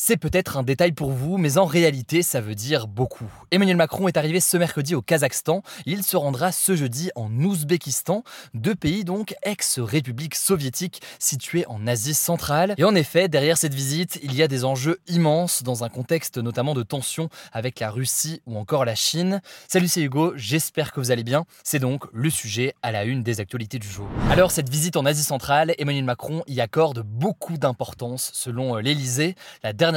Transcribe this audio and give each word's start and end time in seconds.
C'est 0.00 0.16
peut-être 0.16 0.56
un 0.56 0.62
détail 0.62 0.92
pour 0.92 1.10
vous, 1.10 1.38
mais 1.38 1.58
en 1.58 1.64
réalité, 1.64 2.22
ça 2.22 2.40
veut 2.40 2.54
dire 2.54 2.86
beaucoup. 2.86 3.28
Emmanuel 3.50 3.76
Macron 3.76 4.06
est 4.06 4.16
arrivé 4.16 4.38
ce 4.38 4.56
mercredi 4.56 4.94
au 4.94 5.02
Kazakhstan. 5.02 5.62
Il 5.86 6.04
se 6.04 6.16
rendra 6.16 6.52
ce 6.52 6.76
jeudi 6.76 7.10
en 7.16 7.28
Ouzbékistan, 7.32 8.22
deux 8.54 8.76
pays 8.76 9.04
donc 9.04 9.34
ex-républiques 9.42 10.36
soviétiques 10.36 11.02
situés 11.18 11.66
en 11.66 11.84
Asie 11.88 12.14
centrale. 12.14 12.76
Et 12.78 12.84
en 12.84 12.94
effet, 12.94 13.26
derrière 13.26 13.58
cette 13.58 13.74
visite, 13.74 14.20
il 14.22 14.36
y 14.36 14.42
a 14.44 14.46
des 14.46 14.64
enjeux 14.64 15.00
immenses 15.08 15.64
dans 15.64 15.82
un 15.82 15.88
contexte 15.88 16.38
notamment 16.38 16.74
de 16.74 16.84
tension 16.84 17.28
avec 17.52 17.80
la 17.80 17.90
Russie 17.90 18.40
ou 18.46 18.56
encore 18.56 18.84
la 18.84 18.94
Chine. 18.94 19.40
Salut, 19.66 19.88
c'est 19.88 20.00
Hugo, 20.00 20.32
j'espère 20.36 20.92
que 20.92 21.00
vous 21.00 21.10
allez 21.10 21.24
bien. 21.24 21.44
C'est 21.64 21.80
donc 21.80 22.04
le 22.12 22.30
sujet 22.30 22.72
à 22.82 22.92
la 22.92 23.02
une 23.02 23.24
des 23.24 23.40
actualités 23.40 23.80
du 23.80 23.88
jour. 23.88 24.06
Alors, 24.30 24.52
cette 24.52 24.68
visite 24.68 24.96
en 24.96 25.04
Asie 25.04 25.24
centrale, 25.24 25.74
Emmanuel 25.76 26.04
Macron 26.04 26.44
y 26.46 26.60
accorde 26.60 27.00
beaucoup 27.00 27.58
d'importance 27.58 28.30
selon 28.32 28.76
l'Elysée. 28.76 29.34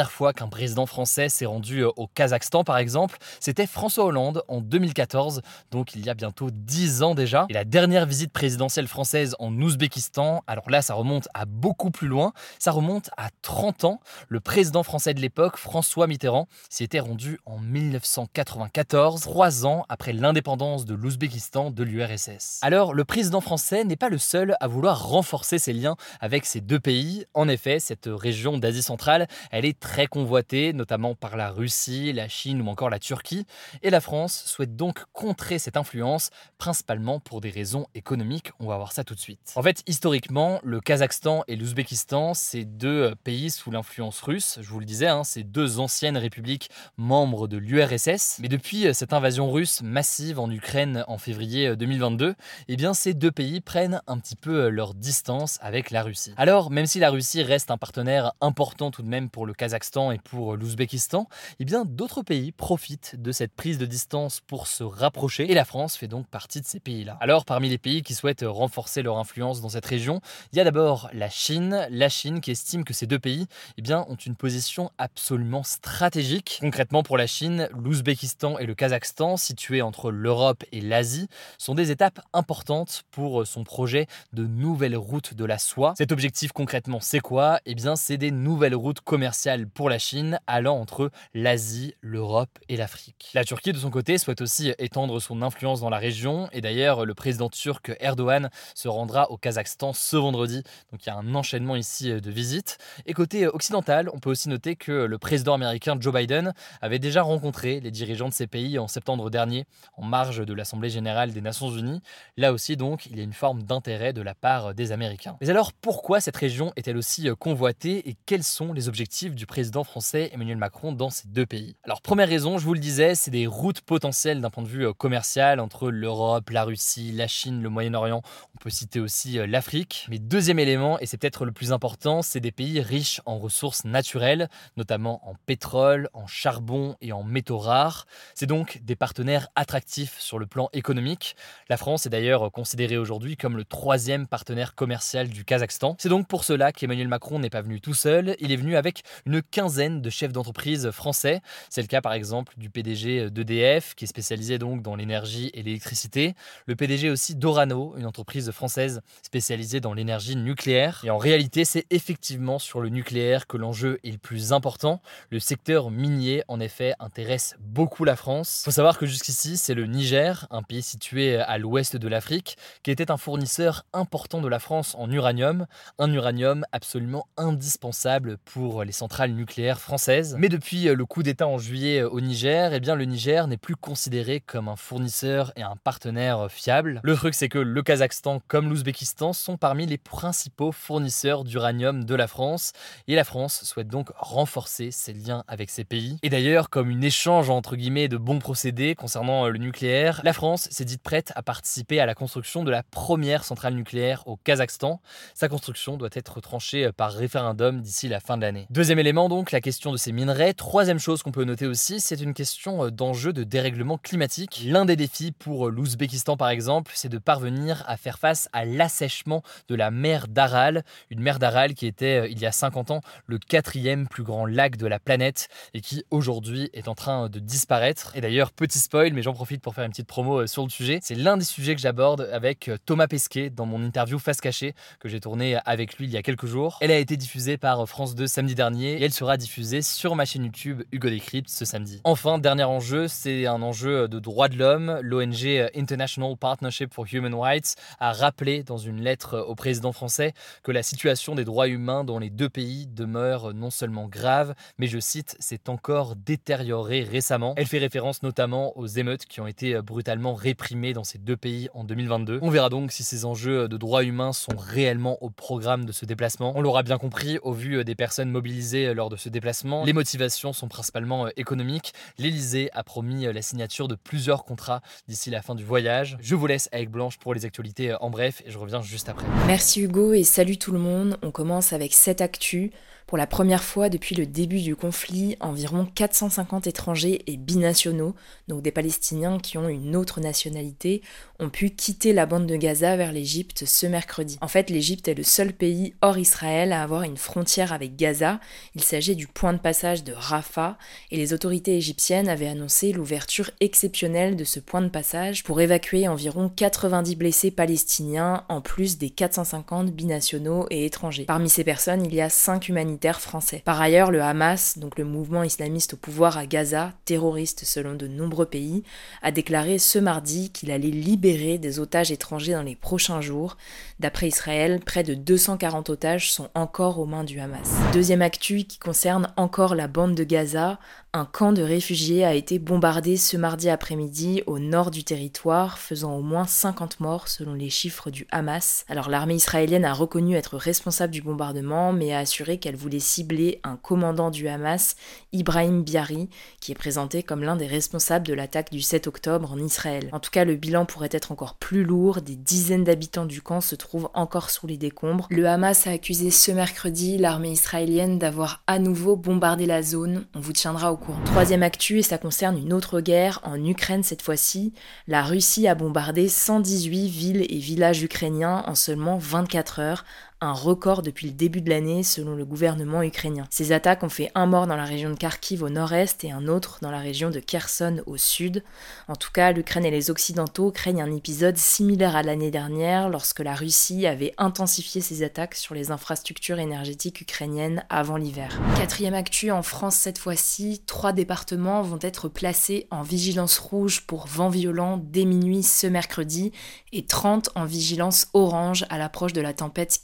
Fois 0.09 0.34
qu'un 0.34 0.48
président 0.48 0.86
français 0.86 1.30
s'est 1.30 1.45
rendu 1.45 1.82
euh, 1.82 1.90
au 1.96 2.07
Kazakhstan, 2.07 2.63
par 2.63 2.77
exemple, 2.77 3.18
c'était 3.40 3.68
François 3.68 4.05
Hollande 4.05 4.43
en 4.48 4.62
2014, 4.62 5.41
donc 5.71 5.96
il 5.96 6.05
y 6.05 6.10
a 6.10 6.13
bientôt 6.13 6.49
10 6.52 7.04
ans 7.04 7.16
déjà. 7.16 7.46
Et 7.49 7.54
la 7.54 7.63
dernière 7.63 8.05
visite 8.05 8.32
présidentielle 8.32 8.88
française 8.88 9.35
en 9.40 9.54
Ouzbékistan, 9.54 10.43
alors 10.48 10.70
là, 10.70 10.82
ça 10.82 10.93
remonte 10.93 11.27
à 11.34 11.46
beaucoup 11.46 11.91
plus 11.91 12.07
loin, 12.07 12.34
ça 12.60 12.71
remonte 12.71 13.10
à 13.18 13.29
30 13.41 13.85
ans. 13.85 13.99
Le 14.27 14.40
président 14.40 14.84
français 14.84 15.13
de 15.13 15.20
l'époque, 15.20 15.57
François 15.57 16.07
Mitterrand, 16.07 16.48
s'y 16.70 16.84
était 16.84 16.99
rendu 16.99 17.40
en 17.46 17.60
1994, 17.60 19.21
trois 19.21 19.66
ans 19.66 19.85
après 19.90 20.13
l'indépendance 20.13 20.85
de 20.85 20.94
l'Ouzbékistan 20.94 21.71
de 21.71 21.84
l'URSS. 21.84 22.60
Alors, 22.62 22.94
le 22.94 23.05
président 23.05 23.41
français 23.41 23.84
n'est 23.84 23.96
pas 23.96 24.10
le 24.10 24.18
seul 24.18 24.55
à 24.60 24.68
vouloir 24.68 25.07
renforcer 25.07 25.60
ses 25.60 25.73
liens 25.73 25.96
avec 26.20 26.46
ces 26.46 26.62
deux 26.62 26.79
pays. 26.79 27.26
En 27.34 27.48
effet, 27.48 27.79
cette 27.79 28.07
région 28.07 28.57
d'Asie 28.57 28.84
centrale, 28.84 29.27
elle 29.51 29.66
est 29.66 29.79
très 29.82 30.07
convoitée, 30.07 30.71
notamment 30.71 31.15
par 31.15 31.35
la 31.35 31.49
Russie, 31.49 32.13
la 32.13 32.29
Chine 32.29 32.62
ou 32.62 32.70
encore 32.70 32.90
la 32.90 32.99
Turquie, 32.99 33.46
et 33.82 33.90
la 33.90 33.99
France 33.99 34.43
souhaite 34.46 34.77
donc 34.77 35.04
contrer 35.12 35.60
cette 35.60 35.76
influence, 35.76 36.29
principalement 36.60 37.20
pour 37.20 37.41
des 37.41 37.49
raisons 37.49 37.88
économiques. 37.96 38.51
On 38.60 38.68
va 38.68 38.77
voir 38.77 38.93
ça 38.93 39.04
tout 39.04 39.15
de 39.15 39.20
suite. 39.20 39.51
En 39.55 39.63
fait, 39.63 39.84
historiquement, 39.88 40.60
le 40.63 40.79
Kazakhstan 40.79 41.43
et 41.48 41.55
l'Ouzbékistan, 41.55 42.35
c'est 42.35 42.63
deux 42.63 43.15
pays 43.23 43.49
sous 43.49 43.71
l'influence 43.71 44.21
russe. 44.21 44.60
Je 44.62 44.70
vous 44.70 44.79
le 44.79 44.85
disais, 44.85 45.07
hein, 45.07 45.23
c'est 45.23 45.43
deux 45.43 45.79
anciennes 45.79 46.18
républiques 46.18 46.70
membres 46.95 47.48
de 47.48 47.57
l'URSS. 47.57 48.38
Mais 48.40 48.49
depuis 48.49 48.93
cette 48.93 49.13
invasion 49.13 49.51
russe 49.51 49.82
massive 49.82 50.40
en 50.40 50.49
Ukraine 50.51 51.04
en 51.07 51.18
février 51.18 51.76
2022, 51.76 52.35
eh 52.68 52.76
bien, 52.76 52.93
ces 52.93 53.16
deux 53.16 53.32
pays 53.32 53.62
prennent 53.62 54.01
un 54.05 54.20
petit 54.20 54.35
peu 54.35 54.70
leur 54.70 54.93
distance 54.93 55.57
avec 55.62 55.90
la 55.90 56.04
Russie. 56.04 56.34
Alors, 56.38 56.70
même 56.70 56.85
si 56.85 56.99
la 56.99 57.10
Russie 57.10 57.41
reste 57.41 57.71
un 57.71 57.77
partenaire 57.77 58.34
important 58.41 58.91
tout 58.91 59.01
de 59.01 59.07
même 59.07 59.29
pour 59.29 59.48
le 59.48 59.54
Kazakhstan 59.55 59.71
et 59.74 60.20
pour 60.24 60.55
l'Ouzbékistan, 60.58 61.27
eh 61.60 61.66
bien 61.66 61.86
d'autres 61.86 62.24
pays 62.24 62.52
profitent 62.52 63.16
de 63.18 63.32
cette 63.32 63.54
prise 63.54 63.78
de 63.78 63.86
distance 63.86 64.41
pour 64.41 64.68
se 64.68 64.84
rapprocher 64.84 65.50
et 65.50 65.53
la 65.53 65.66
France 65.66 65.95
fait 65.95 66.07
donc 66.07 66.28
partie 66.28 66.62
de 66.62 66.66
ces 66.66 66.79
pays-là. 66.79 67.18
Alors 67.22 67.45
parmi 67.45 67.69
les 67.69 67.78
pays 67.78 68.01
qui 68.01 68.13
souhaitent 68.13 68.45
renforcer 68.47 69.01
leur 69.01 69.18
influence 69.18 69.62
dans 69.62 69.69
cette 69.69 69.85
région, 69.85 70.22
il 70.51 70.57
y 70.57 70.62
a 70.62 70.63
d'abord 70.63 71.09
la 71.13 71.29
Chine, 71.29 71.88
la 71.90 72.09
Chine 72.09 72.41
qui 72.41 72.51
estime 72.51 72.84
que 72.84 72.94
ces 72.94 73.07
deux 73.07 73.19
pays 73.19 73.47
eh 73.78 73.81
bien, 73.81 74.06
ont 74.09 74.16
une 74.16 74.35
position 74.35 74.91
absolument 74.97 75.63
stratégique. 75.63 76.57
Concrètement 76.62 77.03
pour 77.03 77.18
la 77.18 77.28
Chine, 77.28 77.69
l'Ouzbékistan 77.74 78.57
et 78.59 78.66
le 78.66 78.75
Kazakhstan, 78.75 79.38
situés 79.38 79.81
entre 79.81 80.12
l'Europe 80.12 80.63
et 80.72 80.81
l'Asie, 80.81 81.28
sont 81.57 81.75
des 81.75 81.91
étapes 81.91 82.19
importantes 82.34 83.03
pour 83.12 83.45
son 83.47 83.63
projet 83.63 84.07
de 84.34 84.45
nouvelles 84.45 84.97
routes 84.97 85.34
de 85.34 85.45
la 85.45 85.57
soie. 85.57 85.94
Cet 85.97 86.12
objectif 86.12 86.51
concrètement 86.51 87.00
c'est 87.00 87.19
quoi? 87.19 87.59
Eh 87.66 87.75
bien 87.75 87.95
c'est 87.95 88.18
des 88.18 88.31
nouvelles 88.31 88.75
routes 88.75 89.01
commerciales 89.01 89.50
pour 89.73 89.89
la 89.89 90.00
Chine 90.00 90.39
allant 90.47 90.78
entre 90.78 91.12
l'Asie, 91.34 91.94
l'Europe 92.01 92.59
et 92.69 92.78
l'Afrique. 92.78 93.31
La 93.34 93.44
Turquie 93.44 93.73
de 93.73 93.78
son 93.78 93.89
côté 93.89 94.17
souhaite 94.17 94.41
aussi 94.41 94.73
étendre 94.79 95.19
son 95.19 95.41
influence 95.41 95.81
dans 95.81 95.89
la 95.89 95.97
région 95.97 96.50
et 96.51 96.62
d'ailleurs 96.62 97.06
le 97.06 97.13
président 97.13 97.50
turc 97.50 97.91
Erdogan 98.00 98.50
se 98.75 98.88
rendra 98.88 99.29
au 99.29 99.38
Kazakhstan 99.38 99.94
ce 99.94 100.16
vendredi. 100.17 100.63
Donc 100.91 101.06
il 101.06 101.07
y 101.07 101.09
a 101.09 101.16
un 101.16 101.35
enchaînement 101.35 101.75
ici 101.75 102.12
de 102.12 102.31
visites. 102.31 102.78
Et 103.06 103.13
côté 103.13 103.47
occidental, 103.47 104.09
on 104.13 104.19
peut 104.19 104.29
aussi 104.29 104.50
noter 104.50 104.75
que 104.75 104.91
le 104.91 105.17
président 105.17 105.53
américain 105.53 105.97
Joe 106.00 106.13
Biden 106.13 106.53
avait 106.81 107.00
déjà 107.00 107.22
rencontré 107.22 107.79
les 107.79 107.91
dirigeants 107.91 108.29
de 108.29 108.33
ces 108.33 108.47
pays 108.47 108.79
en 108.79 108.88
septembre 108.88 109.29
dernier 109.29 109.66
en 109.97 110.03
marge 110.03 110.45
de 110.45 110.53
l'Assemblée 110.53 110.89
générale 110.89 111.33
des 111.33 111.41
Nations 111.41 111.72
unies. 111.72 112.01
Là 112.38 112.53
aussi 112.53 112.78
donc, 112.78 113.06
il 113.07 113.18
y 113.18 113.19
a 113.19 113.23
une 113.23 113.33
forme 113.33 113.63
d'intérêt 113.63 114.13
de 114.13 114.22
la 114.22 114.35
part 114.35 114.73
des 114.73 114.91
Américains. 114.91 115.38
Mais 115.41 115.50
alors 115.50 115.73
pourquoi 115.73 116.22
cette 116.22 116.38
région 116.38 116.72
est-elle 116.75 116.97
aussi 116.97 117.29
convoitée 117.39 118.09
et 118.09 118.16
quels 118.25 118.44
sont 118.44 118.73
les 118.73 118.88
objectifs 118.88 119.35
du 119.35 119.41
président 119.46 119.84
français 119.84 120.29
Emmanuel 120.34 120.57
Macron 120.57 120.91
dans 120.91 121.09
ces 121.09 121.28
deux 121.28 121.46
pays. 121.46 121.75
Alors 121.84 122.02
première 122.02 122.28
raison, 122.28 122.57
je 122.57 122.66
vous 122.66 122.74
le 122.74 122.79
disais, 122.79 123.16
c'est 123.16 123.31
des 123.31 123.47
routes 123.47 123.81
potentielles 123.81 124.41
d'un 124.41 124.50
point 124.50 124.63
de 124.63 124.68
vue 124.68 124.88
euh, 124.88 124.94
commercial 124.94 125.59
entre 125.59 125.90
l'Europe, 125.90 126.50
la 126.50 126.63
Russie, 126.63 127.12
la 127.12 127.28
Chine, 127.28 127.62
le 127.62 127.69
Moyen-Orient. 127.69 128.22
On 128.56 128.57
peut 128.57 128.69
citer 128.69 129.00
aussi 129.00 129.40
euh, 129.40 129.47
l'Afrique. 129.47 130.07
Mais 130.09 130.19
deuxième 130.19 130.59
élément, 130.59 131.00
et 131.00 131.06
c'est 131.06 131.18
peut-être 131.18 131.46
le 131.46 131.51
plus 131.51 131.72
important, 131.72 132.22
c'est 132.22 132.40
des 132.40 132.51
pays 132.51 132.81
riches 132.81 133.22
en 133.25 133.38
ressources 133.38 133.85
naturelles, 133.85 134.50
notamment 134.78 135.28
en 135.28 135.35
pétrole, 135.46 136.09
en 136.13 136.28
charbon 136.28 136.96
et 137.01 137.12
en 137.12 137.24
métaux 137.24 137.57
rares. 137.57 138.06
C'est 138.35 138.46
donc 138.46 138.80
des 138.84 138.96
partenaires 138.96 139.47
attractifs 139.56 140.19
sur 140.19 140.40
le 140.40 140.46
plan 140.46 140.69
économique. 140.74 141.35
La 141.69 141.78
France 141.78 142.06
est 142.06 142.09
d'ailleurs 142.09 142.51
considérée 142.51 142.97
aujourd'hui 142.97 143.38
comme 143.38 143.57
le 143.57 143.66
troisième 143.66 144.28
partenaire 144.28 144.75
commercial 144.75 145.30
du 145.30 145.46
Kazakhstan. 145.46 145.96
C'est 146.00 146.09
donc 146.09 146.28
pour 146.28 146.44
cela 146.44 146.72
qu'Emmanuel 146.72 147.07
Macron 147.07 147.40
n'est 147.40 147.50
pas 147.50 147.62
venu 147.62 147.81
tout 147.81 147.94
seul, 147.94 148.35
il 148.40 148.51
est 148.51 148.56
venu 148.56 148.75
avec 148.75 149.03
une 149.25 149.31
quinzaine 149.40 150.02
de 150.02 150.09
chefs 150.09 150.34
d'entreprise 150.34 150.92
français. 150.92 151.42
C'est 151.69 151.81
le 151.81 151.88
cas 151.88 152.02
par 152.02 152.14
exemple 152.14 152.53
du 152.58 152.69
PDG 152.69 153.30
d'EDF, 153.30 153.96
qui 153.96 154.06
est 154.06 154.08
spécialisé 154.08 154.58
donc 154.58 154.81
dans 154.81 154.96
l'énergie 154.96 155.52
et 155.53 155.64
l'électricité. 155.64 156.36
Le 156.66 156.75
PDG 156.75 157.09
aussi 157.09 157.36
d'Orano, 157.36 157.94
une 157.97 158.06
entreprise 158.06 158.52
française 158.52 159.02
spécialisée 159.24 159.80
dans 159.80 159.94
l'énergie 159.94 160.36
nucléaire. 160.36 161.02
Et 161.03 161.09
en 161.09 161.18
réalité, 161.18 161.64
c'est 161.66 161.86
effectivement 161.90 162.59
sur 162.59 162.81
le 162.81 162.90
nucléaire 162.90 163.47
que 163.47 163.58
l'enjeu 163.58 164.00
est 164.03 164.12
le 164.12 164.18
plus 164.18 164.53
important. 164.53 165.02
Le 165.30 165.40
secteur 165.40 165.92
minier, 165.92 166.44
en 166.48 166.59
effet, 166.59 166.94
intéresse 167.00 167.56
beaucoup 167.59 168.03
la 168.03 168.16
France. 168.16 168.62
Il 168.63 168.66
faut 168.66 168.72
savoir 168.72 168.98
que 168.98 169.06
jusqu'ici, 169.06 169.58
c'est 169.58 169.74
le 169.74 169.86
Niger, 169.86 170.48
un 170.50 170.63
pays 170.63 170.81
situé 170.81 171.38
à 171.38 171.58
l'ouest 171.58 171.96
de 171.96 172.08
l'Afrique, 172.08 172.58
qui 172.84 172.92
était 172.92 173.12
un 173.12 173.18
fournisseur 173.18 173.86
important 173.94 174.42
de 174.42 174.48
la 174.48 174.59
France 174.59 174.96
en 174.98 175.09
uranium. 175.12 175.68
Un 176.00 176.12
uranium 176.12 176.66
absolument 176.72 177.28
indispensable 177.38 178.38
pour 178.40 178.84
les 178.84 178.92
centrales 178.92 179.20
nucléaires 179.27 179.79
françaises. 179.79 180.35
Mais 180.37 180.49
depuis 180.49 180.83
le 180.83 181.05
coup 181.05 181.23
d'État 181.23 181.47
en 181.47 181.57
juillet 181.57 182.03
au 182.03 182.21
Niger, 182.21 182.73
eh 182.73 182.79
bien 182.79 182.95
le 182.95 183.05
Niger 183.05 183.47
n'est 183.47 183.57
plus 183.57 183.75
considéré 183.75 184.39
comme 184.39 184.67
un 184.67 184.75
fournisseur 184.75 185.51
et 185.55 185.63
un 185.63 185.75
partenaire 185.83 186.47
fiable. 186.49 186.99
Le 187.03 187.15
truc 187.15 187.33
c'est 187.33 187.49
que 187.49 187.59
le 187.59 187.81
Kazakhstan 187.83 188.41
comme 188.47 188.69
l'Ouzbékistan 188.69 189.33
sont 189.33 189.57
parmi 189.57 189.85
les 189.85 189.97
principaux 189.97 190.71
fournisseurs 190.71 191.43
d'uranium 191.43 192.05
de 192.05 192.15
la 192.15 192.27
France 192.27 192.73
et 193.07 193.15
la 193.15 193.23
France 193.23 193.63
souhaite 193.63 193.88
donc 193.88 194.09
renforcer 194.18 194.91
ses 194.91 195.13
liens 195.13 195.44
avec 195.47 195.69
ces 195.69 195.83
pays. 195.83 196.17
Et 196.24 196.29
d'ailleurs, 196.29 196.69
comme 196.69 196.89
une 196.89 197.03
échange 197.03 197.50
entre 197.50 197.75
guillemets 197.75 198.07
de 198.07 198.17
bons 198.17 198.39
procédés 198.39 198.95
concernant 198.95 199.47
le 199.47 199.57
nucléaire, 199.57 200.21
la 200.24 200.33
France 200.33 200.67
s'est 200.71 200.85
dite 200.85 201.03
prête 201.03 201.31
à 201.35 201.44
participer 201.44 202.00
à 202.00 202.06
la 202.06 202.15
construction 202.15 202.63
de 202.63 202.71
la 202.71 202.83
première 202.83 203.44
centrale 203.44 203.74
nucléaire 203.74 204.24
au 204.27 204.38
Kazakhstan. 204.38 205.01
Sa 205.33 205.47
construction 205.47 205.97
doit 205.97 206.09
être 206.13 206.41
tranchée 206.41 206.91
par 206.91 207.12
référendum 207.13 207.81
d'ici 207.81 208.07
la 208.07 208.19
fin 208.19 208.38
de 208.38 208.41
l'année. 208.41 208.67
Deuxième 208.69 209.00
élément 209.00 209.11
donc, 209.13 209.52
la 209.52 209.60
question 209.60 209.92
de 209.92 209.98
ces 209.98 210.13
minerais. 210.13 210.54
Troisième 210.54 211.00
chose 211.00 211.22
qu'on 211.22 211.31
peut 211.31 211.44
noter 211.44 211.68
aussi, 211.68 212.00
c'est 212.00 212.22
une 212.22 212.34
question 212.34 212.86
euh, 212.86 212.92
d'enjeu 212.92 213.34
de 213.34 213.44
dérèglement 213.44 213.98
climatique. 213.98 214.63
L'un 214.66 214.86
des 214.86 214.96
défis 214.96 215.34
pour 215.34 215.68
euh, 215.68 215.69
l'Ouzbékistan 215.69 216.38
par 216.38 216.50
exemple, 216.50 216.94
c'est 216.96 217.10
de 217.10 217.18
parvenir 217.18 217.84
à 217.88 217.98
faire 217.98 218.19
face 218.19 218.48
à 218.54 218.63
l'assèchement 218.63 219.44
de 219.68 219.75
la 219.75 219.92
mer 219.92 220.28
d'Aral, 220.30 220.84
une 221.10 221.19
mer 221.19 221.40
d'Aral 221.40 221.74
qui 221.74 221.88
était 221.88 222.31
il 222.31 222.40
y 222.40 222.46
a 222.46 222.54
50 222.54 222.92
ans 222.92 223.02
le 223.25 223.38
quatrième 223.38 224.08
plus 224.08 224.24
grand 224.24 224.46
lac 224.46 224.78
de 224.78 224.88
la 224.88 225.00
planète 225.00 225.50
et 225.74 225.81
qui 225.81 226.06
aujourd'hui 226.10 226.69
est 226.74 226.88
en 226.88 226.96
train 226.96 227.28
de 227.28 227.40
disparaître. 227.40 228.16
Et 228.16 228.22
d'ailleurs, 228.22 228.54
petit 228.54 228.80
spoil, 228.80 229.12
mais 229.12 229.24
j'en 229.24 229.34
profite 229.34 229.62
pour 229.62 229.75
faire 229.75 229.84
une 229.84 229.92
petite 229.92 230.08
promo 230.08 230.48
sur 230.48 230.63
le 230.63 230.69
sujet, 230.69 231.00
c'est 231.02 231.16
l'un 231.16 231.36
des 231.36 231.46
sujets 231.46 231.75
que 231.75 231.81
j'aborde 231.81 232.30
avec 232.31 232.72
Thomas 232.86 233.08
Pesquet 233.08 233.50
dans 233.50 233.66
mon 233.66 233.84
interview 233.84 234.19
Face 234.19 234.40
Cachée 234.40 234.74
que 235.00 235.10
j'ai 235.10 235.19
tourné 235.19 235.58
avec 235.66 235.98
lui 235.98 236.06
il 236.06 236.12
y 236.12 236.18
a 236.18 236.22
quelques 236.22 236.46
jours. 236.46 236.78
Elle 236.81 236.92
a 236.92 236.98
été 236.98 237.18
diffusée 237.18 237.58
par 237.58 237.86
France 237.90 238.16
2 238.16 238.28
samedi 238.28 238.56
dernier 238.56 239.00
et 239.01 239.06
elle 239.06 239.12
sera 239.12 239.36
diffusée 239.36 239.81
sur 239.81 240.15
ma 240.15 240.25
chaîne 240.25 240.45
YouTube 240.45 240.83
Hugo 240.92 241.09
Décrypte 241.09 241.50
ce 241.50 241.65
samedi. 241.65 242.01
Enfin, 242.03 242.38
dernier 242.38 242.65
enjeu, 242.65 243.07
c'est 243.07 243.48
un 243.48 243.63
enjeu 243.63 244.07
de 244.07 244.19
droits 244.19 244.48
de 244.48 244.56
l'homme. 244.59 245.00
L'ONG 245.01 245.71
International 245.75 246.38
Partnership 246.38 246.94
for 246.94 247.07
Human 247.12 247.33
Rights 247.33 247.77
a 248.00 248.13
rappelé 248.13 248.62
dans 248.62 248.77
une 248.77 249.01
lettre 249.01 249.39
au 249.39 249.56
président 249.56 249.92
français 249.92 250.33
que 250.62 250.71
la 250.71 250.83
situation 250.83 251.33
des 251.33 251.45
droits 251.45 251.68
humains 251.68 252.03
dans 252.03 252.19
les 252.19 252.30
deux 252.30 252.48
pays 252.48 252.86
demeure 252.86 253.56
non 253.56 253.71
seulement 253.71 254.07
grave, 254.07 254.53
mais 254.77 254.86
je 254.86 255.00
cite, 255.00 255.36
s'est 255.39 255.68
encore 255.68 256.15
détériorée 256.15 257.01
récemment. 257.01 257.56
Elle 257.57 257.65
fait 257.65 257.80
référence 257.80 258.21
notamment 258.21 258.77
aux 258.77 258.86
émeutes 258.86 259.25
qui 259.25 259.42
ont 259.42 259.48
été 259.48 259.81
brutalement 259.81 260.36
réprimées 260.36 260.94
dans 260.94 261.03
ces 261.03 261.18
deux 261.18 261.38
pays 261.38 261.69
en 261.74 261.86
2022. 261.86 262.38
On 262.44 262.51
verra 262.51 262.69
donc 262.69 262.92
si 262.92 263.03
ces 263.03 263.25
enjeux 263.25 263.68
de 263.68 263.77
droits 263.77 264.03
humains 264.03 264.31
sont 264.31 264.56
réellement 264.56 265.18
au 265.24 265.31
programme 265.31 265.86
de 265.86 265.92
ce 265.92 266.06
déplacement. 266.06 266.53
On 266.56 266.62
l'aura 266.62 266.83
bien 266.83 267.00
compris 267.00 267.39
au 267.42 267.51
vu 267.51 267.83
des 267.83 267.95
personnes 267.95 268.30
mobilisées 268.30 268.90
lors 268.93 269.09
de 269.09 269.15
ce 269.15 269.29
déplacement. 269.29 269.83
Les 269.83 269.93
motivations 269.93 270.53
sont 270.53 270.67
principalement 270.67 271.27
économiques. 271.35 271.93
L'Elysée 272.17 272.69
a 272.73 272.83
promis 272.83 273.31
la 273.31 273.41
signature 273.41 273.88
de 273.88 273.95
plusieurs 273.95 274.45
contrats 274.45 274.81
d'ici 275.07 275.29
la 275.29 275.41
fin 275.41 275.55
du 275.55 275.63
voyage. 275.63 276.17
Je 276.21 276.35
vous 276.35 276.47
laisse 276.47 276.69
avec 276.71 276.89
Blanche 276.89 277.17
pour 277.17 277.33
les 277.33 277.45
actualités 277.45 277.93
en 277.99 278.09
bref 278.09 278.41
et 278.45 278.51
je 278.51 278.57
reviens 278.57 278.81
juste 278.81 279.09
après. 279.09 279.25
Merci 279.47 279.81
Hugo 279.81 280.13
et 280.13 280.23
salut 280.23 280.57
tout 280.57 280.71
le 280.71 280.79
monde. 280.79 281.17
On 281.21 281.31
commence 281.31 281.73
avec 281.73 281.93
cette 281.93 282.21
actu. 282.21 282.71
Pour 283.12 283.18
la 283.18 283.28
première 283.28 283.66
fois 283.66 283.90
depuis 283.90 284.16
le 284.16 284.25
début 284.25 284.62
du 284.62 284.78
conflit, 284.78 285.36
environ 285.42 285.86
450 285.96 286.66
étrangers 286.68 287.22
et 287.28 287.36
binationaux, 287.36 288.16
donc 288.48 288.62
des 288.62 288.72
Palestiniens 288.72 289.38
qui 289.38 289.58
ont 289.58 289.68
une 289.68 289.98
autre 289.98 290.22
nationalité, 290.22 291.02
ont 291.38 291.50
pu 291.50 291.72
quitter 291.72 292.13
la 292.13 292.25
bande 292.25 292.48
de 292.48 292.56
Gaza 292.56 292.96
vers 292.96 293.12
l'Égypte 293.12 293.66
ce 293.66 293.86
mercredi. 293.86 294.38
En 294.40 294.48
fait, 294.48 294.69
l'Égypte 294.69 295.10
est 295.10 295.13
le 295.13 295.24
seul 295.24 295.52
pays 295.52 295.94
hors 296.02 296.18
Israël 296.18 296.72
à 296.72 296.84
avoir 296.84 297.04
une 297.04 297.18
frontière 297.18 297.74
avec 297.74 297.98
Gaza. 297.98 298.40
Il 298.75 298.81
s'agit 298.81 299.18
du 299.18 299.28
point 299.28 299.52
de 299.52 299.60
passage 299.60 300.06
de 300.06 300.13
Rafah 300.13 300.78
et 301.10 301.18
les 301.18 301.34
autorités 301.34 301.75
égyptiennes 301.75 302.30
avaient 302.30 302.48
annoncé 302.48 302.94
l'ouverture 302.94 303.52
exceptionnelle 303.60 304.38
de 304.38 304.46
ce 304.46 304.62
point 304.62 304.81
de 304.81 304.88
passage 304.88 305.44
pour 305.44 305.60
évacuer 305.60 306.08
environ 306.08 306.48
90 306.48 307.18
blessés 307.18 307.52
palestiniens 307.52 308.46
en 308.48 308.62
plus 308.62 308.98
des 308.98 309.10
450 309.10 309.92
binationaux 309.92 310.68
et 310.69 310.86
étrangers. 310.86 311.25
Parmi 311.25 311.50
ces 311.50 311.66
personnes, 311.66 312.06
il 312.06 312.16
y 312.16 312.22
a 312.22 312.30
5 312.30 312.69
humanitaires 312.69 313.00
français. 313.09 313.62
Par 313.65 313.81
ailleurs, 313.81 314.12
le 314.12 314.21
Hamas, 314.21 314.77
donc 314.77 314.98
le 314.98 315.06
mouvement 315.06 315.44
islamiste 315.44 315.95
au 315.95 315.98
pouvoir 315.98 316.38
à 316.38 316.45
Gaza, 316.45 316.94
terroriste 317.06 317.65
selon 317.65 317.95
de 317.95 318.07
nombreux 318.07 318.45
pays, 318.45 318.83
a 319.21 319.31
déclaré 319.31 319.80
ce 319.80 320.00
mardi 320.00 320.51
qu'il 320.51 320.71
allait 320.71 320.89
libérer 320.89 321.57
des 321.57 321.80
otages 321.80 322.12
étrangers 322.12 322.53
dans 322.53 322.62
les 322.62 322.75
prochains 322.75 323.21
jours. 323.21 323.57
D'après 324.00 324.27
Israël, 324.27 324.80
près 324.86 325.03
de 325.03 325.13
240 325.13 325.89
otages 325.89 326.31
sont 326.31 326.50
encore 326.53 327.00
aux 327.00 327.06
mains 327.06 327.24
du 327.24 327.39
Hamas. 327.39 327.71
Deuxième 327.94 328.21
actu 328.21 328.63
qui 328.63 328.77
concerne 328.77 329.33
encore 329.36 329.75
la 329.75 329.88
bande 329.88 330.15
de 330.15 330.24
Gaza, 330.24 330.80
un 331.13 331.25
camp 331.25 331.51
de 331.51 331.62
réfugiés 331.62 332.24
a 332.24 332.36
été 332.36 332.57
bombardé 332.57 333.18
ce 333.18 333.36
mardi 333.36 333.69
après-midi 333.69 334.44
au 334.48 334.59
nord 334.59 334.92
du 334.92 335.03
territoire, 335.03 335.77
faisant 335.77 336.15
au 336.15 336.21
moins 336.21 336.45
50 336.45 337.01
morts 337.01 337.27
selon 337.27 337.53
les 337.53 337.69
chiffres 337.69 338.12
du 338.12 338.27
Hamas. 338.31 338.86
Alors 338.88 339.09
l'armée 339.09 339.36
israélienne 339.36 339.83
a 339.83 339.94
reconnu 339.94 340.36
être 340.36 340.56
responsable 340.56 341.12
du 341.12 341.21
bombardement, 341.21 341.92
mais 341.92 342.13
a 342.13 342.19
assuré 342.19 342.59
qu'elle 342.59 342.77
voulait 342.77 342.90
cibler 342.99 343.59
un 343.63 343.75
commandant 343.75 344.31
du 344.31 344.47
Hamas, 344.47 344.95
Ibrahim 345.33 345.83
Biari, 345.83 346.29
qui 346.61 346.71
est 346.71 346.75
présenté 346.75 347.23
comme 347.23 347.43
l'un 347.43 347.57
des 347.57 347.67
responsables 347.67 348.25
de 348.25 348.33
l'attaque 348.33 348.71
du 348.71 348.81
7 348.81 349.07
octobre 349.07 349.51
en 349.51 349.57
Israël. 349.57 350.09
En 350.13 350.19
tout 350.19 350.31
cas, 350.31 350.45
le 350.45 350.55
bilan 350.55 350.85
pourrait 350.85 351.09
être 351.11 351.31
encore 351.31 351.55
plus 351.55 351.83
lourd, 351.83 352.21
des 352.21 352.35
dizaines 352.35 352.85
d'habitants 352.85 353.25
du 353.25 353.41
camp 353.41 353.61
se 353.61 353.75
trouvent 353.75 354.09
encore 354.13 354.49
sous 354.49 354.67
les 354.67 354.77
décombres. 354.77 355.27
Le 355.29 355.47
Hamas 355.47 355.88
a 355.88 355.91
accusé 355.91 356.31
ce 356.31 356.51
mercredi 356.51 357.17
l'armée 357.17 357.51
israélienne 357.51 358.17
d'avoir 358.17 358.63
à 358.67 358.79
nouveau 358.79 359.15
bombardé 359.15 359.65
la 359.65 359.83
zone. 359.83 360.25
On 360.33 360.39
vous 360.39 360.53
tiendra 360.53 360.93
au 360.93 360.97
Troisième 361.25 361.63
actu, 361.63 361.99
et 361.99 362.03
ça 362.03 362.17
concerne 362.17 362.57
une 362.57 362.73
autre 362.73 363.01
guerre, 363.01 363.39
en 363.43 363.63
Ukraine 363.63 364.03
cette 364.03 364.21
fois-ci. 364.21 364.73
La 365.07 365.23
Russie 365.23 365.67
a 365.67 365.75
bombardé 365.75 366.29
118 366.29 367.07
villes 367.07 367.45
et 367.49 367.57
villages 367.57 368.03
ukrainiens 368.03 368.63
en 368.67 368.75
seulement 368.75 369.17
24 369.17 369.79
heures, 369.79 370.05
un 370.41 370.53
record 370.53 371.03
depuis 371.03 371.27
le 371.27 371.33
début 371.33 371.61
de 371.61 371.69
l'année 371.69 372.01
selon 372.01 372.33
le 372.33 372.45
gouvernement 372.45 373.03
ukrainien. 373.03 373.45
Ces 373.51 373.71
attaques 373.71 374.01
ont 374.01 374.09
fait 374.09 374.31
un 374.33 374.47
mort 374.47 374.65
dans 374.65 374.75
la 374.75 374.85
région 374.85 375.11
de 375.11 375.15
Kharkiv 375.15 375.61
au 375.61 375.69
nord-est 375.69 376.23
et 376.23 376.31
un 376.31 376.47
autre 376.47 376.79
dans 376.81 376.89
la 376.89 376.99
région 376.99 377.29
de 377.29 377.39
Kherson 377.39 378.01
au 378.07 378.17
sud. 378.17 378.63
En 379.07 379.15
tout 379.15 379.29
cas, 379.31 379.51
l'Ukraine 379.51 379.85
et 379.85 379.91
les 379.91 380.09
Occidentaux 380.09 380.71
craignent 380.71 381.03
un 381.03 381.15
épisode 381.15 381.57
similaire 381.57 382.15
à 382.15 382.23
l'année 382.23 382.49
dernière 382.49 383.07
lorsque 383.07 383.41
la 383.41 383.53
Russie 383.53 384.07
avait 384.07 384.33
intensifié 384.39 384.99
ses 384.99 385.21
attaques 385.21 385.53
sur 385.53 385.75
les 385.75 385.91
infrastructures 385.91 386.57
énergétiques 386.57 387.21
ukrainiennes 387.21 387.85
avant 387.89 388.17
l'hiver. 388.17 388.59
Quatrième 388.75 389.13
actu 389.13 389.51
en 389.51 389.61
France 389.61 389.95
cette 389.95 390.17
fois-ci, 390.17 390.81
trois 390.88 391.13
départements 391.13 391.83
vont 391.83 391.99
être 392.01 392.29
placés 392.29 392.88
en 392.89 393.03
vigilance 393.03 393.59
rouge 393.59 394.01
pour 394.07 394.25
vent 394.25 394.49
violent 394.49 394.99
dès 395.03 395.25
minuit 395.25 395.61
ce 395.61 395.85
mercredi 395.85 396.51
et 396.91 397.05
30 397.05 397.51
en 397.53 397.65
vigilance 397.65 398.27
orange 398.33 398.85
à 398.89 398.97
l'approche 398.97 399.33
de 399.33 399.41
la 399.41 399.53
tempête 399.53 399.99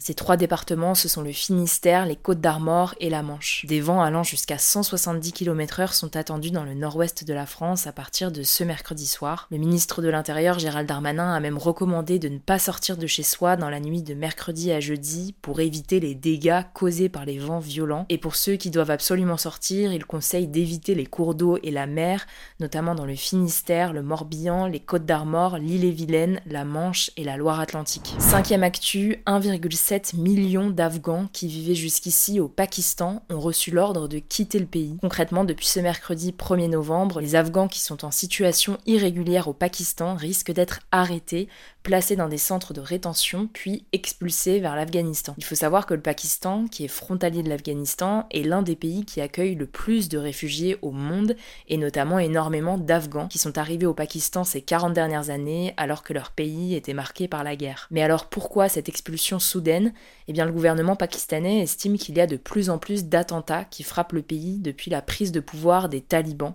Ces 0.00 0.14
trois 0.14 0.36
départements, 0.36 0.94
ce 0.94 1.08
sont 1.08 1.22
le 1.22 1.32
Finistère, 1.32 2.06
les 2.06 2.16
Côtes 2.16 2.40
d'Armor 2.40 2.94
et 3.00 3.10
la 3.10 3.22
Manche. 3.22 3.64
Des 3.66 3.80
vents 3.80 4.02
allant 4.02 4.22
jusqu'à 4.22 4.58
170 4.58 5.32
km/h 5.32 5.92
sont 5.92 6.16
attendus 6.16 6.50
dans 6.50 6.64
le 6.64 6.74
nord-ouest 6.74 7.24
de 7.24 7.34
la 7.34 7.46
France 7.46 7.86
à 7.86 7.92
partir 7.92 8.32
de 8.32 8.42
ce 8.42 8.64
mercredi 8.64 9.06
soir. 9.06 9.46
Le 9.50 9.58
ministre 9.58 10.02
de 10.02 10.08
l'Intérieur, 10.08 10.58
Gérald 10.58 10.88
Darmanin, 10.88 11.34
a 11.34 11.40
même 11.40 11.58
recommandé 11.58 12.18
de 12.18 12.28
ne 12.28 12.38
pas 12.38 12.58
sortir 12.58 12.96
de 12.96 13.06
chez 13.06 13.22
soi 13.22 13.56
dans 13.56 13.70
la 13.70 13.80
nuit 13.80 14.02
de 14.02 14.14
mercredi 14.14 14.72
à 14.72 14.80
jeudi 14.80 15.34
pour 15.42 15.60
éviter 15.60 16.00
les 16.00 16.14
dégâts 16.14 16.62
causés 16.74 17.08
par 17.08 17.24
les 17.24 17.38
vents 17.38 17.58
violents. 17.58 18.06
Et 18.08 18.18
pour 18.18 18.36
ceux 18.36 18.56
qui 18.56 18.70
doivent 18.70 18.90
absolument 18.90 19.36
sortir, 19.36 19.92
il 19.92 20.04
conseille 20.04 20.48
d'éviter 20.48 20.94
les 20.94 21.06
cours 21.06 21.34
d'eau 21.34 21.58
et 21.62 21.70
la 21.70 21.86
mer, 21.86 22.26
notamment 22.60 22.94
dans 22.94 23.06
le 23.06 23.14
Finistère, 23.14 23.92
le 23.92 24.02
Morbihan, 24.02 24.66
les 24.66 24.80
Côtes 24.80 25.06
d'Armor, 25.06 25.58
l'île-et-Vilaine, 25.58 26.40
la 26.46 26.64
Manche 26.64 27.10
et 27.16 27.24
la 27.24 27.36
Loire-Atlantique. 27.36 28.14
Cinquième 28.18 28.62
actu, 28.62 29.22
1,5 29.26 29.67
7 29.76 30.14
millions 30.14 30.70
d'Afghans 30.70 31.28
qui 31.32 31.48
vivaient 31.48 31.74
jusqu'ici 31.74 32.40
au 32.40 32.48
Pakistan 32.48 33.22
ont 33.30 33.40
reçu 33.40 33.70
l'ordre 33.70 34.08
de 34.08 34.18
quitter 34.18 34.58
le 34.58 34.66
pays. 34.66 34.96
Concrètement, 35.00 35.44
depuis 35.44 35.66
ce 35.66 35.80
mercredi 35.80 36.32
1er 36.32 36.68
novembre, 36.68 37.20
les 37.20 37.34
Afghans 37.34 37.68
qui 37.68 37.80
sont 37.80 38.04
en 38.04 38.10
situation 38.10 38.78
irrégulière 38.86 39.48
au 39.48 39.52
Pakistan 39.52 40.14
risquent 40.14 40.52
d'être 40.52 40.80
arrêtés, 40.92 41.48
placés 41.88 42.16
dans 42.16 42.28
des 42.28 42.36
centres 42.36 42.74
de 42.74 42.82
rétention, 42.82 43.48
puis 43.50 43.86
expulsés 43.92 44.60
vers 44.60 44.76
l'Afghanistan. 44.76 45.34
Il 45.38 45.44
faut 45.44 45.54
savoir 45.54 45.86
que 45.86 45.94
le 45.94 46.02
Pakistan, 46.02 46.66
qui 46.66 46.84
est 46.84 46.88
frontalier 46.88 47.42
de 47.42 47.48
l'Afghanistan, 47.48 48.26
est 48.30 48.42
l'un 48.42 48.60
des 48.60 48.76
pays 48.76 49.06
qui 49.06 49.22
accueille 49.22 49.54
le 49.54 49.64
plus 49.64 50.10
de 50.10 50.18
réfugiés 50.18 50.76
au 50.82 50.90
monde, 50.90 51.34
et 51.66 51.78
notamment 51.78 52.18
énormément 52.18 52.76
d'Afghans 52.76 53.28
qui 53.28 53.38
sont 53.38 53.56
arrivés 53.56 53.86
au 53.86 53.94
Pakistan 53.94 54.44
ces 54.44 54.60
40 54.60 54.92
dernières 54.92 55.30
années 55.30 55.72
alors 55.78 56.02
que 56.02 56.12
leur 56.12 56.30
pays 56.30 56.74
était 56.74 56.92
marqué 56.92 57.26
par 57.26 57.42
la 57.42 57.56
guerre. 57.56 57.88
Mais 57.90 58.02
alors 58.02 58.26
pourquoi 58.26 58.68
cette 58.68 58.90
expulsion 58.90 59.38
soudaine? 59.38 59.94
Eh 60.26 60.34
bien 60.34 60.44
le 60.44 60.52
gouvernement 60.52 60.94
pakistanais 60.94 61.60
estime 61.60 61.96
qu'il 61.96 62.18
y 62.18 62.20
a 62.20 62.26
de 62.26 62.36
plus 62.36 62.68
en 62.68 62.76
plus 62.76 63.06
d'attentats 63.06 63.64
qui 63.64 63.82
frappent 63.82 64.12
le 64.12 64.20
pays 64.20 64.58
depuis 64.58 64.90
la 64.90 65.00
prise 65.00 65.32
de 65.32 65.40
pouvoir 65.40 65.88
des 65.88 66.02
talibans, 66.02 66.52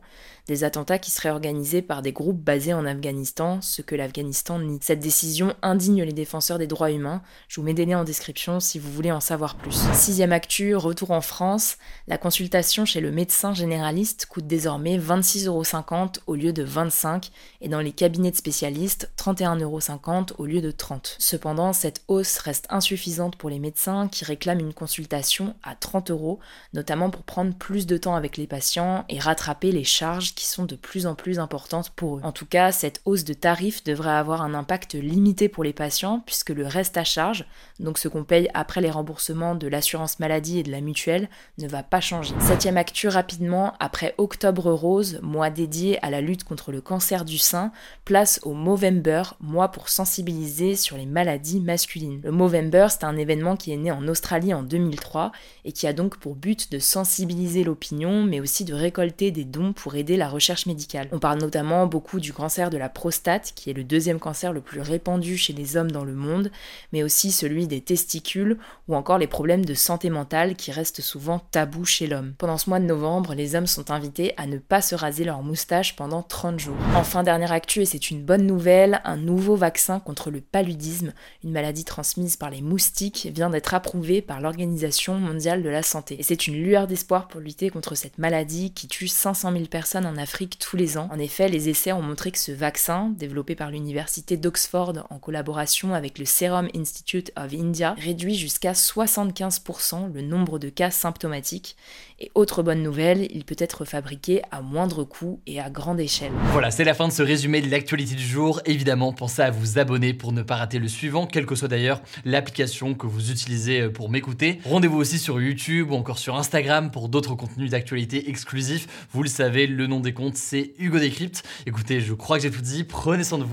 des 0.47 0.63
attentats 0.63 0.99
qui 0.99 1.11
seraient 1.11 1.29
organisés 1.29 1.81
par 1.81 2.01
des 2.01 2.11
groupes 2.11 2.41
basés 2.41 2.73
en 2.73 2.85
Afghanistan, 2.85 3.61
ce 3.61 3.81
que 3.81 3.95
l'Afghanistan 3.95 4.59
nie. 4.59 4.79
Cette 4.81 4.99
décision 4.99 5.55
indigne 5.61 6.03
les 6.03 6.13
défenseurs 6.13 6.57
des 6.57 6.67
droits 6.67 6.91
humains. 6.91 7.21
Je 7.47 7.59
vous 7.59 7.65
mets 7.65 7.73
des 7.73 7.85
liens 7.85 8.01
en 8.01 8.03
description 8.03 8.59
si 8.59 8.79
vous 8.79 8.91
voulez 8.91 9.11
en 9.11 9.21
savoir 9.21 9.55
plus. 9.55 9.79
Sixième 9.93 10.33
actu, 10.33 10.75
retour 10.75 11.11
en 11.11 11.21
France. 11.21 11.77
La 12.07 12.17
consultation 12.17 12.85
chez 12.85 12.99
le 12.99 13.11
médecin 13.11 13.53
généraliste 13.53 14.25
coûte 14.25 14.47
désormais 14.47 14.97
26,50€ 14.97 16.19
au 16.27 16.35
lieu 16.35 16.51
de 16.51 16.63
25 16.63 17.31
et 17.61 17.69
dans 17.69 17.79
les 17.79 17.93
cabinets 17.93 18.31
de 18.31 18.35
spécialistes 18.35 19.11
31,50€ 19.17 20.33
au 20.37 20.45
lieu 20.45 20.61
de 20.61 20.71
30. 20.71 21.15
Cependant, 21.19 21.71
cette 21.71 22.01
hausse 22.07 22.37
reste 22.39 22.67
insuffisante 22.69 23.37
pour 23.37 23.49
les 23.49 23.59
médecins 23.59 24.07
qui 24.09 24.25
réclament 24.25 24.59
une 24.59 24.73
consultation 24.73 25.55
à 25.63 25.75
30 25.75 26.11
euros, 26.11 26.39
notamment 26.73 27.09
pour 27.09 27.23
prendre 27.23 27.53
plus 27.55 27.87
de 27.87 27.97
temps 27.97 28.15
avec 28.15 28.37
les 28.37 28.47
patients 28.47 29.05
et 29.07 29.19
rattraper 29.19 29.71
les 29.71 29.83
charges 29.83 30.32
qui 30.33 30.45
sont 30.45 30.65
de 30.65 30.75
plus 30.75 31.07
en 31.07 31.15
plus 31.15 31.39
importantes 31.39 31.91
pour 31.95 32.17
eux. 32.17 32.21
En 32.23 32.31
tout 32.31 32.45
cas, 32.45 32.71
cette 32.71 33.01
hausse 33.05 33.23
de 33.23 33.33
tarifs 33.33 33.83
devrait 33.83 34.11
avoir 34.11 34.41
un 34.41 34.53
impact 34.53 34.95
limité 34.95 35.49
pour 35.49 35.63
les 35.63 35.73
patients 35.73 36.21
puisque 36.25 36.49
le 36.49 36.67
reste 36.67 36.97
à 36.97 37.03
charge, 37.03 37.45
donc 37.79 37.97
ce 37.97 38.07
qu'on 38.07 38.23
paye 38.23 38.49
après 38.53 38.81
les 38.81 38.91
remboursements 38.91 39.55
de 39.55 39.67
l'assurance 39.67 40.19
maladie 40.19 40.59
et 40.59 40.63
de 40.63 40.71
la 40.71 40.81
mutuelle, 40.81 41.29
ne 41.57 41.67
va 41.67 41.83
pas 41.83 42.01
changer. 42.01 42.33
Septième 42.39 42.77
actu 42.77 43.07
rapidement, 43.07 43.73
après 43.79 44.15
Octobre 44.17 44.71
Rose, 44.71 45.19
mois 45.21 45.49
dédié 45.49 46.03
à 46.03 46.09
la 46.09 46.21
lutte 46.21 46.43
contre 46.43 46.71
le 46.71 46.81
cancer 46.81 47.25
du 47.25 47.37
sein, 47.37 47.71
place 48.05 48.39
au 48.43 48.53
Movember, 48.53 49.23
mois 49.39 49.69
pour 49.69 49.89
sensibiliser 49.89 50.75
sur 50.75 50.97
les 50.97 51.05
maladies 51.05 51.59
masculines. 51.59 52.21
Le 52.23 52.31
Movember, 52.31 52.87
c'est 52.89 53.03
un 53.03 53.17
événement 53.17 53.55
qui 53.55 53.71
est 53.71 53.77
né 53.77 53.91
en 53.91 54.07
Australie 54.07 54.53
en 54.53 54.63
2003 54.63 55.31
et 55.65 55.71
qui 55.71 55.87
a 55.87 55.93
donc 55.93 56.17
pour 56.17 56.35
but 56.35 56.71
de 56.71 56.79
sensibiliser 56.79 57.63
l'opinion, 57.63 58.23
mais 58.23 58.39
aussi 58.39 58.65
de 58.65 58.73
récolter 58.73 59.31
des 59.31 59.45
dons 59.45 59.73
pour 59.73 59.95
aider 59.95 60.17
la 60.17 60.22
recherche 60.29 60.65
médicale. 60.65 61.07
On 61.11 61.19
parle 61.19 61.39
notamment 61.39 61.87
beaucoup 61.87 62.19
du 62.19 62.33
cancer 62.33 62.69
de 62.69 62.77
la 62.77 62.89
prostate, 62.89 63.53
qui 63.55 63.69
est 63.69 63.73
le 63.73 63.83
deuxième 63.83 64.19
cancer 64.19 64.53
le 64.53 64.61
plus 64.61 64.81
répandu 64.81 65.37
chez 65.37 65.53
les 65.53 65.77
hommes 65.77 65.91
dans 65.91 66.03
le 66.03 66.13
monde, 66.13 66.51
mais 66.91 67.03
aussi 67.03 67.31
celui 67.31 67.67
des 67.67 67.81
testicules 67.81 68.57
ou 68.87 68.95
encore 68.95 69.17
les 69.17 69.27
problèmes 69.27 69.65
de 69.65 69.73
santé 69.73 70.09
mentale 70.09 70.55
qui 70.55 70.71
restent 70.71 71.01
souvent 71.01 71.39
tabous 71.51 71.85
chez 71.85 72.07
l'homme. 72.07 72.33
Pendant 72.37 72.57
ce 72.57 72.69
mois 72.69 72.79
de 72.79 72.85
novembre, 72.85 73.33
les 73.33 73.55
hommes 73.55 73.67
sont 73.67 73.91
invités 73.91 74.33
à 74.37 74.47
ne 74.47 74.57
pas 74.57 74.81
se 74.81 74.95
raser 74.95 75.23
leur 75.23 75.43
moustache 75.43 75.95
pendant 75.95 76.21
30 76.21 76.59
jours. 76.59 76.77
Enfin, 76.95 77.23
dernière 77.23 77.51
actu, 77.51 77.81
et 77.81 77.85
c'est 77.85 78.11
une 78.11 78.23
bonne 78.23 78.45
nouvelle, 78.45 79.01
un 79.03 79.17
nouveau 79.17 79.55
vaccin 79.55 79.99
contre 79.99 80.31
le 80.31 80.41
paludisme, 80.41 81.13
une 81.43 81.51
maladie 81.51 81.85
transmise 81.85 82.35
par 82.35 82.49
les 82.49 82.61
moustiques, 82.61 83.29
vient 83.33 83.49
d'être 83.49 83.73
approuvé 83.73 84.21
par 84.21 84.41
l'Organisation 84.41 85.15
mondiale 85.15 85.63
de 85.63 85.69
la 85.69 85.83
santé. 85.83 86.15
Et 86.19 86.23
c'est 86.23 86.47
une 86.47 86.61
lueur 86.61 86.87
d'espoir 86.87 87.27
pour 87.27 87.41
lutter 87.41 87.69
contre 87.69 87.95
cette 87.95 88.17
maladie 88.17 88.71
qui 88.73 88.87
tue 88.87 89.07
500 89.07 89.51
000 89.51 89.65
personnes 89.65 90.05
en 90.05 90.12
Afrique 90.17 90.57
tous 90.59 90.77
les 90.77 90.97
ans. 90.97 91.09
En 91.11 91.19
effet, 91.19 91.49
les 91.49 91.69
essais 91.69 91.91
ont 91.91 92.01
montré 92.01 92.31
que 92.31 92.37
ce 92.37 92.51
vaccin, 92.51 93.13
développé 93.17 93.55
par 93.55 93.71
l'université 93.71 94.37
d'Oxford 94.37 95.07
en 95.09 95.19
collaboration 95.19 95.93
avec 95.93 96.19
le 96.19 96.25
Serum 96.25 96.67
Institute 96.75 97.31
of 97.35 97.53
India, 97.53 97.95
réduit 97.97 98.35
jusqu'à 98.35 98.73
75% 98.73 100.13
le 100.13 100.21
nombre 100.21 100.59
de 100.59 100.69
cas 100.69 100.91
symptomatiques. 100.91 101.75
Et 102.19 102.31
autre 102.35 102.63
bonne 102.63 102.83
nouvelle, 102.83 103.27
il 103.31 103.43
peut 103.43 103.55
être 103.57 103.85
fabriqué 103.85 104.41
à 104.51 104.61
moindre 104.61 105.03
coût 105.03 105.41
et 105.47 105.59
à 105.59 105.69
grande 105.69 105.99
échelle. 105.99 106.31
Voilà, 106.51 106.71
c'est 106.71 106.83
la 106.83 106.93
fin 106.93 107.07
de 107.07 107.13
ce 107.13 107.23
résumé 107.23 107.61
de 107.61 107.69
l'actualité 107.69 108.15
du 108.15 108.23
jour. 108.25 108.61
Évidemment, 108.65 109.13
pensez 109.13 109.41
à 109.41 109.51
vous 109.51 109.79
abonner 109.79 110.13
pour 110.13 110.31
ne 110.31 110.41
pas 110.41 110.55
rater 110.55 110.79
le 110.79 110.87
suivant, 110.87 111.27
quelle 111.27 111.45
que 111.45 111.55
soit 111.55 111.67
d'ailleurs 111.67 112.01
l'application 112.23 112.93
que 112.93 113.07
vous 113.07 113.31
utilisez 113.31 113.89
pour 113.89 114.09
m'écouter. 114.09 114.59
Rendez-vous 114.65 114.97
aussi 114.97 115.19
sur 115.19 115.41
YouTube 115.41 115.91
ou 115.91 115.95
encore 115.95 116.19
sur 116.19 116.35
Instagram 116.35 116.91
pour 116.91 117.09
d'autres 117.09 117.35
contenus 117.35 117.71
d'actualité 117.71 118.29
exclusifs. 118.29 119.07
Vous 119.11 119.23
le 119.23 119.29
savez, 119.29 119.67
le 119.67 119.87
nom 119.87 119.99
des 120.03 120.13
comptes, 120.13 120.37
c'est 120.37 120.73
Hugo 120.77 120.99
Décrypte. 120.99 121.43
Écoutez, 121.65 122.01
je 122.01 122.13
crois 122.13 122.37
que 122.37 122.43
j'ai 122.43 122.51
tout 122.51 122.61
dit. 122.61 122.83
Prenez 122.83 123.23
soin 123.23 123.39
de 123.39 123.45
vous. 123.45 123.52